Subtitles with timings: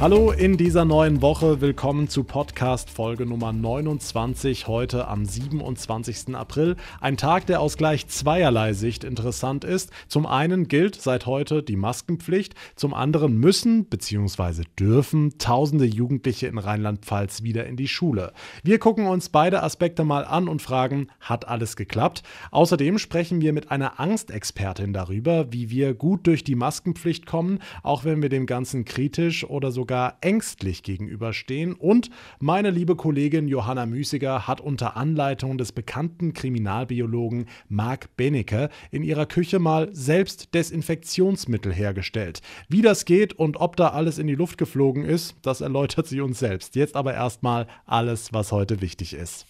[0.00, 1.60] Hallo in dieser neuen Woche.
[1.60, 6.34] Willkommen zu Podcast Folge Nummer 29, heute am 27.
[6.34, 6.76] April.
[7.02, 9.90] Ein Tag, der aus gleich zweierlei Sicht interessant ist.
[10.08, 14.62] Zum einen gilt seit heute die Maskenpflicht, zum anderen müssen bzw.
[14.78, 18.32] dürfen tausende Jugendliche in Rheinland-Pfalz wieder in die Schule.
[18.62, 22.22] Wir gucken uns beide Aspekte mal an und fragen, hat alles geklappt?
[22.52, 28.06] Außerdem sprechen wir mit einer Angstexpertin darüber, wie wir gut durch die Maskenpflicht kommen, auch
[28.06, 31.74] wenn wir dem Ganzen kritisch oder sogar sogar ängstlich gegenüberstehen.
[31.74, 39.02] Und meine liebe Kollegin Johanna Müßiger hat unter Anleitung des bekannten Kriminalbiologen Marc Benecke in
[39.02, 42.40] ihrer Küche mal selbst Desinfektionsmittel hergestellt.
[42.68, 46.20] Wie das geht und ob da alles in die Luft geflogen ist, das erläutert sie
[46.20, 46.76] uns selbst.
[46.76, 49.44] Jetzt aber erstmal alles, was heute wichtig ist.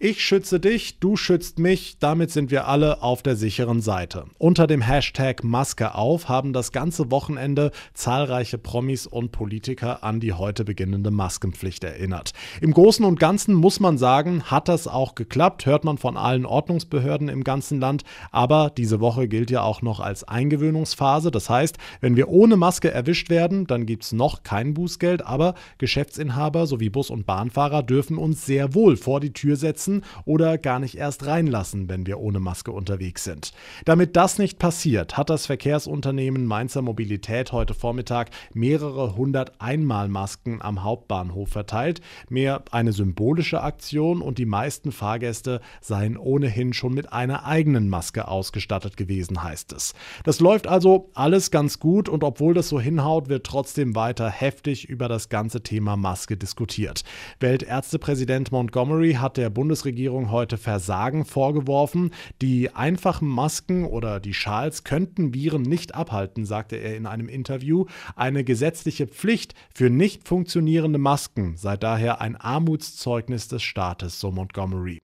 [0.00, 4.26] Ich schütze dich, du schützt mich, damit sind wir alle auf der sicheren Seite.
[4.38, 10.34] Unter dem Hashtag Maske auf haben das ganze Wochenende zahlreiche Promis und Politiker an die
[10.34, 12.30] heute beginnende Maskenpflicht erinnert.
[12.60, 16.46] Im Großen und Ganzen muss man sagen, hat das auch geklappt, hört man von allen
[16.46, 21.32] Ordnungsbehörden im ganzen Land, aber diese Woche gilt ja auch noch als Eingewöhnungsphase.
[21.32, 25.56] Das heißt, wenn wir ohne Maske erwischt werden, dann gibt es noch kein Bußgeld, aber
[25.78, 30.58] Geschäftsinhaber sowie Bus- und Bahnfahrer dürfen uns sehr wohl vor die Tür setzen lassen oder
[30.58, 33.52] gar nicht erst reinlassen, wenn wir ohne Maske unterwegs sind.
[33.84, 40.82] Damit das nicht passiert, hat das Verkehrsunternehmen Mainzer Mobilität heute Vormittag mehrere hundert Einmalmasken am
[40.84, 42.00] Hauptbahnhof verteilt.
[42.28, 48.28] Mehr eine symbolische Aktion und die meisten Fahrgäste seien ohnehin schon mit einer eigenen Maske
[48.28, 49.94] ausgestattet gewesen, heißt es.
[50.24, 54.88] Das läuft also alles ganz gut und obwohl das so hinhaut, wird trotzdem weiter heftig
[54.88, 57.04] über das ganze Thema Maske diskutiert.
[57.40, 62.10] Weltärztepräsident Montgomery hat der Bundes Bundesregierung heute Versagen vorgeworfen.
[62.42, 67.84] Die einfachen Masken oder die Schals könnten Viren nicht abhalten, sagte er in einem Interview.
[68.16, 74.98] Eine gesetzliche Pflicht für nicht funktionierende Masken sei daher ein Armutszeugnis des Staates, so Montgomery.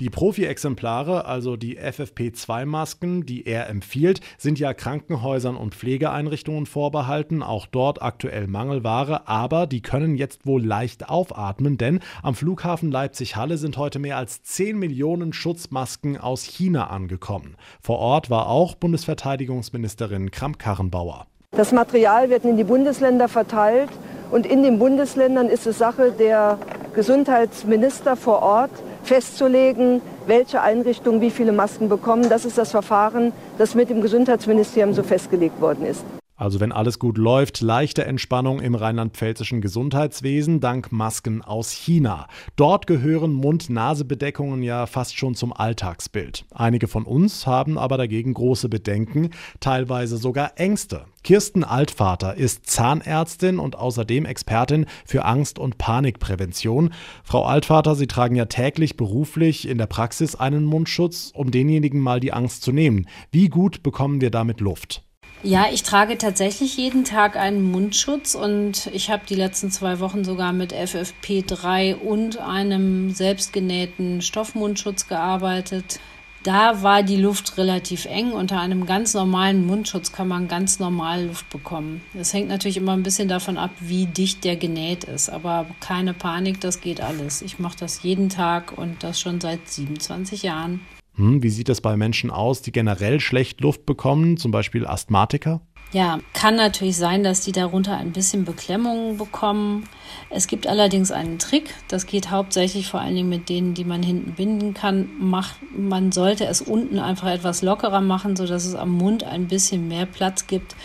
[0.00, 7.66] Die Profi-Exemplare, also die FFP2-Masken, die er empfiehlt, sind ja Krankenhäusern und Pflegeeinrichtungen vorbehalten, auch
[7.66, 13.76] dort aktuell Mangelware, aber die können jetzt wohl leicht aufatmen, denn am Flughafen Leipzig-Halle sind
[13.76, 17.56] heute mehr als 10 Millionen Schutzmasken aus China angekommen.
[17.82, 21.26] Vor Ort war auch Bundesverteidigungsministerin Kramp-Karrenbauer.
[21.52, 23.90] Das Material wird in die Bundesländer verteilt
[24.30, 26.58] und in den Bundesländern ist es Sache der
[26.94, 28.70] Gesundheitsminister vor Ort,
[29.02, 32.28] festzulegen, welche Einrichtungen wie viele Masken bekommen.
[32.28, 36.04] Das ist das Verfahren, das mit dem Gesundheitsministerium so festgelegt worden ist.
[36.40, 42.28] Also wenn alles gut läuft, leichte Entspannung im rheinland-pfälzischen Gesundheitswesen dank Masken aus China.
[42.56, 46.46] Dort gehören Mund-Nase-Bedeckungen ja fast schon zum Alltagsbild.
[46.50, 51.04] Einige von uns haben aber dagegen große Bedenken, teilweise sogar Ängste.
[51.24, 56.94] Kirsten Altvater ist Zahnärztin und außerdem Expertin für Angst- und Panikprävention.
[57.22, 62.18] Frau Altvater, Sie tragen ja täglich beruflich in der Praxis einen Mundschutz, um denjenigen mal
[62.18, 63.06] die Angst zu nehmen.
[63.30, 65.04] Wie gut bekommen wir damit Luft?
[65.42, 70.22] Ja, ich trage tatsächlich jeden Tag einen Mundschutz und ich habe die letzten zwei Wochen
[70.22, 75.98] sogar mit FFP3 und einem selbstgenähten Stoffmundschutz gearbeitet.
[76.42, 78.32] Da war die Luft relativ eng.
[78.32, 82.02] Unter einem ganz normalen Mundschutz kann man ganz normal Luft bekommen.
[82.12, 85.30] Es hängt natürlich immer ein bisschen davon ab, wie dicht der genäht ist.
[85.30, 87.40] Aber keine Panik, das geht alles.
[87.40, 90.80] Ich mache das jeden Tag und das schon seit 27 Jahren.
[91.14, 95.60] Hm, wie sieht das bei Menschen aus, die generell schlecht Luft bekommen, zum Beispiel Asthmatiker?
[95.92, 99.88] Ja, kann natürlich sein, dass die darunter ein bisschen Beklemmungen bekommen.
[100.28, 104.00] Es gibt allerdings einen Trick, das geht hauptsächlich vor allen Dingen mit denen, die man
[104.00, 105.08] hinten binden kann.
[105.18, 109.88] Mach, man sollte es unten einfach etwas lockerer machen, sodass es am Mund ein bisschen
[109.88, 110.76] mehr Platz gibt.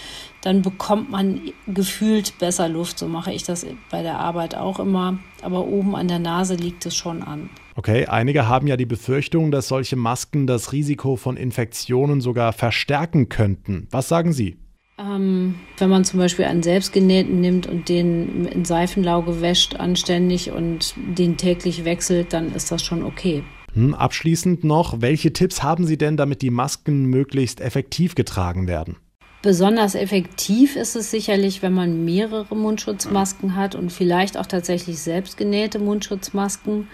[0.42, 2.98] Dann bekommt man gefühlt besser Luft.
[2.98, 5.20] So mache ich das bei der Arbeit auch immer.
[5.44, 7.52] Aber oben an der Nase liegt es schon an.
[7.78, 13.28] Okay, einige haben ja die Befürchtung, dass solche Masken das Risiko von Infektionen sogar verstärken
[13.28, 13.88] könnten.
[13.92, 14.56] Was sagen Sie?
[14.98, 20.94] Ähm, wenn man zum Beispiel einen selbstgenähten nimmt und den in Seifenlauge wäscht anständig und
[20.96, 23.44] den täglich wechselt, dann ist das schon okay.
[23.74, 28.96] Hm, abschließend noch, welche Tipps haben Sie denn, damit die Masken möglichst effektiv getragen werden?
[29.42, 35.78] Besonders effektiv ist es sicherlich, wenn man mehrere Mundschutzmasken hat und vielleicht auch tatsächlich selbstgenähte
[35.78, 36.88] Mundschutzmasken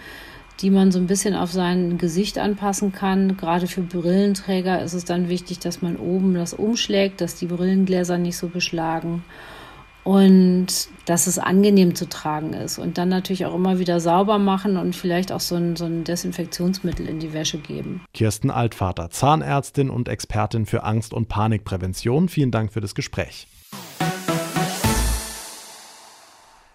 [0.62, 3.36] die man so ein bisschen auf sein Gesicht anpassen kann.
[3.36, 8.16] Gerade für Brillenträger ist es dann wichtig, dass man oben das umschlägt, dass die Brillengläser
[8.16, 9.24] nicht so beschlagen.
[10.04, 10.66] und
[11.04, 12.78] dass es angenehm zu tragen ist.
[12.78, 16.02] Und dann natürlich auch immer wieder sauber machen und vielleicht auch so ein, so ein
[16.02, 18.02] Desinfektionsmittel in die Wäsche geben.
[18.12, 22.28] Kirsten Altvater, Zahnärztin und Expertin für Angst- und Panikprävention.
[22.28, 23.46] Vielen Dank für das Gespräch.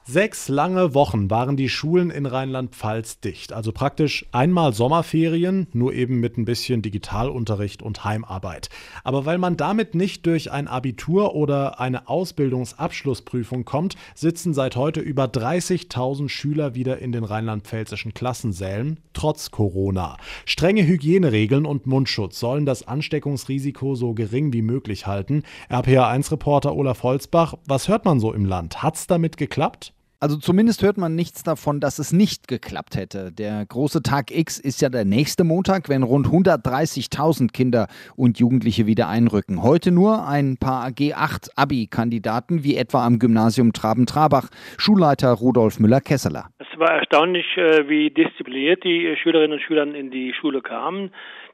[0.09, 3.51] Sechs lange Wochen waren die Schulen in Rheinland-Pfalz dicht.
[3.51, 8.69] Also praktisch einmal Sommerferien, nur eben mit ein bisschen Digitalunterricht und Heimarbeit.
[9.03, 15.01] Aber weil man damit nicht durch ein Abitur oder eine Ausbildungsabschlussprüfung kommt, sitzen seit heute
[15.01, 20.15] über 30.000 Schüler wieder in den rheinland-pfälzischen Klassensälen, trotz Corona.
[20.45, 25.43] Strenge Hygieneregeln und Mundschutz sollen das Ansteckungsrisiko so gering wie möglich halten.
[25.69, 28.81] RPA1-Reporter Olaf Holzbach, was hört man so im Land?
[28.81, 29.91] Hat's damit geklappt?
[30.19, 33.31] Also zumindest hört man nichts davon, dass es nicht geklappt hätte.
[33.31, 38.87] Der große Tag X ist ja der nächste Montag, wenn rund 130.000 Kinder und Jugendliche
[38.87, 39.61] wieder einrücken.
[39.61, 44.49] Heute nur ein paar G8-Abi-Kandidaten, wie etwa am Gymnasium Traben-Trabach.
[44.79, 46.49] Schulleiter Rudolf Müller-Kesseler.
[46.57, 51.11] Es war erstaunlich, äh, wie diszipliniert die Schülerinnen und Schüler in die Schule kamen.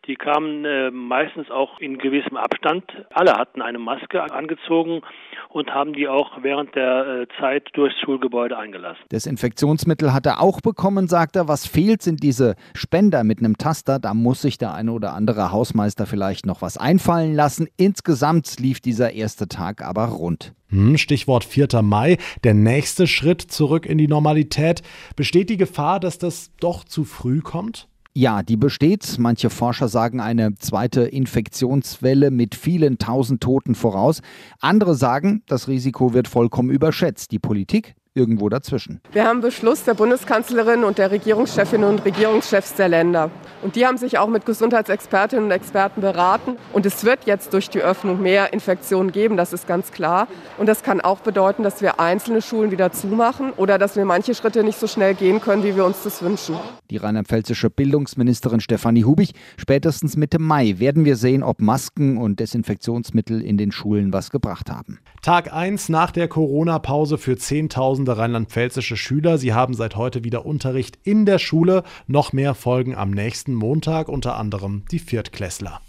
[0.07, 2.83] Die kamen äh, meistens auch in gewissem Abstand.
[3.11, 5.01] Alle hatten eine Maske angezogen
[5.49, 9.01] und haben die auch während der äh, Zeit durchs Schulgebäude eingelassen.
[9.11, 11.47] Desinfektionsmittel hat er auch bekommen, sagt er.
[11.47, 13.97] Was fehlt, sind diese Spender mit einem Taster.
[13.97, 17.69] Da muss sich der eine oder andere Hausmeister vielleicht noch was einfallen lassen.
[17.77, 20.53] Insgesamt lief dieser erste Tag aber rund.
[20.67, 21.81] Hm, Stichwort 4.
[21.81, 24.81] Mai, der nächste Schritt zurück in die Normalität.
[25.15, 27.87] Besteht die Gefahr, dass das doch zu früh kommt?
[28.15, 29.17] Ja, die besteht.
[29.17, 34.21] Manche Forscher sagen eine zweite Infektionswelle mit vielen tausend Toten voraus.
[34.59, 37.31] Andere sagen, das Risiko wird vollkommen überschätzt.
[37.31, 39.01] Die Politik irgendwo dazwischen.
[39.11, 43.31] Wir haben Beschluss der Bundeskanzlerin und der Regierungschefinnen und Regierungschefs der Länder.
[43.63, 46.57] Und die haben sich auch mit Gesundheitsexpertinnen und Experten beraten.
[46.73, 50.27] Und es wird jetzt durch die Öffnung mehr Infektionen geben, das ist ganz klar.
[50.57, 54.35] Und das kann auch bedeuten, dass wir einzelne Schulen wieder zumachen oder dass wir manche
[54.35, 56.55] Schritte nicht so schnell gehen können, wie wir uns das wünschen.
[56.91, 63.41] Die rheinland-pfälzische Bildungsministerin Stefanie Hubig, spätestens Mitte Mai werden wir sehen, ob Masken und Desinfektionsmittel
[63.41, 64.99] in den Schulen was gebracht haben.
[65.21, 69.37] Tag 1 nach der Corona-Pause für 10.000 tausende rheinland-pfälzische Schüler.
[69.37, 71.83] Sie haben seit heute wieder Unterricht in der Schule.
[72.07, 75.81] Noch mehr folgen am nächsten Montag, unter anderem die Viertklässler.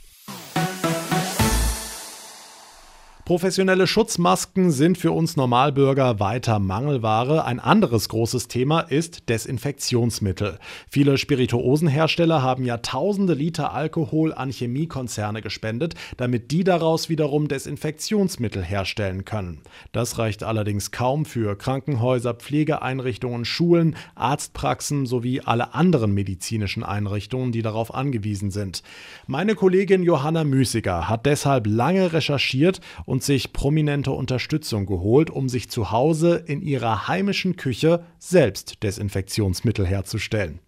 [3.24, 7.46] Professionelle Schutzmasken sind für uns Normalbürger weiter Mangelware.
[7.46, 10.58] Ein anderes großes Thema ist Desinfektionsmittel.
[10.90, 18.62] Viele Spirituosenhersteller haben ja tausende Liter Alkohol an Chemiekonzerne gespendet, damit die daraus wiederum Desinfektionsmittel
[18.62, 19.62] herstellen können.
[19.92, 27.62] Das reicht allerdings kaum für Krankenhäuser, Pflegeeinrichtungen, Schulen, Arztpraxen sowie alle anderen medizinischen Einrichtungen, die
[27.62, 28.82] darauf angewiesen sind.
[29.26, 35.48] Meine Kollegin Johanna Müßiger hat deshalb lange recherchiert und und sich prominente Unterstützung geholt, um
[35.48, 40.58] sich zu Hause in ihrer heimischen Küche selbst Desinfektionsmittel herzustellen.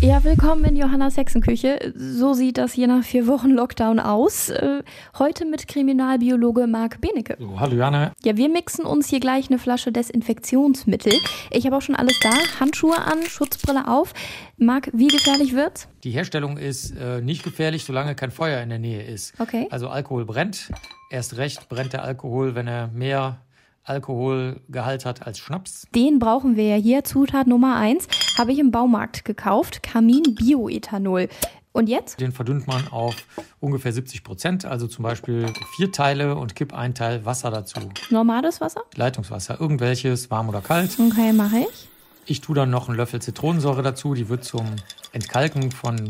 [0.00, 1.92] Ja, willkommen in Johannas Hexenküche.
[1.96, 4.50] So sieht das je nach vier Wochen Lockdown aus.
[4.50, 4.82] Äh,
[5.18, 7.36] heute mit Kriminalbiologe Marc Benecke.
[7.38, 8.12] So, hallo Johanna.
[8.24, 11.12] Ja, wir mixen uns hier gleich eine Flasche Desinfektionsmittel.
[11.50, 12.30] Ich habe auch schon alles da.
[12.60, 14.12] Handschuhe an, Schutzbrille auf.
[14.58, 15.88] Marc, wie gefährlich wird's?
[16.04, 19.32] Die Herstellung ist äh, nicht gefährlich, solange kein Feuer in der Nähe ist.
[19.40, 19.66] Okay.
[19.70, 20.70] Also Alkohol brennt.
[21.10, 23.38] Erst recht brennt der Alkohol, wenn er mehr
[23.82, 25.86] Alkoholgehalt hat als Schnaps.
[25.94, 27.04] Den brauchen wir ja hier.
[27.04, 29.82] Zutat Nummer 1 habe ich im Baumarkt gekauft.
[29.82, 31.28] Kamin Bioethanol.
[31.72, 32.20] Und jetzt?
[32.20, 33.14] Den verdünnt man auf
[33.60, 37.80] ungefähr 70 Prozent, also zum Beispiel vier Teile und kipp ein Teil Wasser dazu.
[38.08, 38.80] Normales Wasser?
[38.94, 40.96] Leitungswasser, irgendwelches, warm oder kalt.
[40.98, 41.88] Okay, mache ich.
[42.24, 44.64] Ich tue dann noch einen Löffel Zitronensäure dazu, die wird zum
[45.12, 46.08] Entkalken von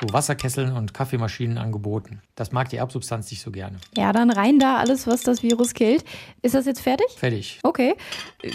[0.00, 2.22] so Wasserkesseln und Kaffeemaschinen angeboten.
[2.34, 3.78] Das mag die Erbsubstanz nicht so gerne.
[3.96, 6.04] Ja, dann rein da alles, was das Virus killt.
[6.42, 7.06] Ist das jetzt fertig?
[7.16, 7.60] Fertig.
[7.62, 7.94] Okay.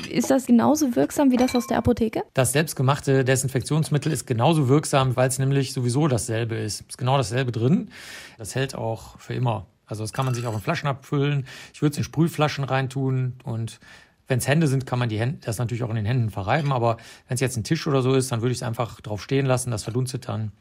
[0.09, 2.23] Ist das genauso wirksam wie das aus der Apotheke?
[2.33, 6.81] Das selbstgemachte Desinfektionsmittel ist genauso wirksam, weil es nämlich sowieso dasselbe ist.
[6.81, 7.89] Ist genau dasselbe drin.
[8.37, 9.67] Das hält auch für immer.
[9.85, 11.45] Also das kann man sich auch in Flaschen abfüllen.
[11.73, 13.79] Ich würde es in Sprühflaschen reintun und
[14.27, 16.73] wenn es Hände sind, kann man die Hände, das natürlich auch in den Händen verreiben.
[16.73, 16.97] Aber
[17.27, 19.45] wenn es jetzt ein Tisch oder so ist, dann würde ich es einfach drauf stehen
[19.45, 19.69] lassen.
[19.69, 20.51] Das verdunstet dann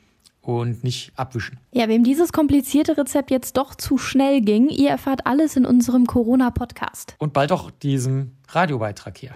[0.47, 1.59] und nicht abwischen.
[1.73, 6.07] Ja, wem dieses komplizierte Rezept jetzt doch zu schnell ging, ihr erfahrt alles in unserem
[6.07, 7.17] Corona-Podcast.
[7.19, 9.33] Und bald auch diesem Radiobeitrag hier.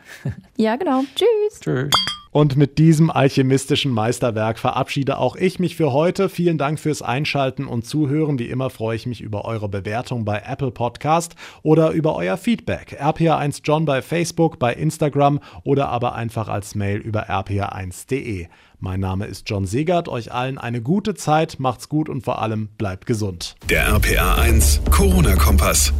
[0.56, 1.02] ja, genau.
[1.14, 1.60] Tschüss.
[1.60, 1.90] Tschüss.
[2.30, 6.28] Und mit diesem alchemistischen Meisterwerk verabschiede auch ich mich für heute.
[6.28, 8.38] Vielen Dank fürs Einschalten und Zuhören.
[8.38, 13.00] Wie immer freue ich mich über eure Bewertung bei Apple Podcast oder über euer Feedback.
[13.00, 18.48] RPA1 John bei Facebook, bei Instagram oder aber einfach als Mail über rpa1.de.
[18.80, 20.08] Mein Name ist John Segert.
[20.08, 23.56] Euch allen eine gute Zeit, macht's gut und vor allem bleibt gesund.
[23.68, 25.92] Der RPA1 Corona-Kompass.